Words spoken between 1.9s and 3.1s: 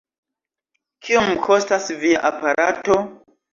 via aparato?